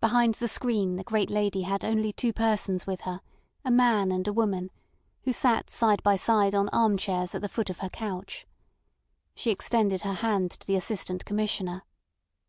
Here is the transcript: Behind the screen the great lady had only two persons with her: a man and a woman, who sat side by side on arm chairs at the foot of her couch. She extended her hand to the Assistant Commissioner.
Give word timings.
Behind 0.00 0.34
the 0.34 0.48
screen 0.48 0.96
the 0.96 1.04
great 1.04 1.30
lady 1.30 1.62
had 1.62 1.84
only 1.84 2.12
two 2.12 2.32
persons 2.32 2.84
with 2.84 3.02
her: 3.02 3.20
a 3.64 3.70
man 3.70 4.10
and 4.10 4.26
a 4.26 4.32
woman, 4.32 4.72
who 5.22 5.32
sat 5.32 5.70
side 5.70 6.02
by 6.02 6.16
side 6.16 6.52
on 6.52 6.68
arm 6.70 6.96
chairs 6.96 7.32
at 7.32 7.42
the 7.42 7.48
foot 7.48 7.70
of 7.70 7.78
her 7.78 7.88
couch. 7.88 8.44
She 9.36 9.52
extended 9.52 10.00
her 10.02 10.14
hand 10.14 10.50
to 10.50 10.66
the 10.66 10.74
Assistant 10.74 11.24
Commissioner. 11.24 11.84